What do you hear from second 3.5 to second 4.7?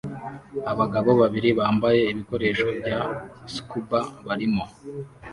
scuba barimo